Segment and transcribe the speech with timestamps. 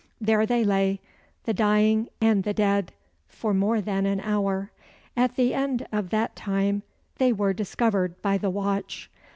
[0.19, 0.99] There they lay,
[1.43, 2.91] the dying and the dead,
[3.27, 4.71] for more than an hour.
[5.15, 6.81] At the end of that time,
[7.19, 9.11] they were discovered by the watch.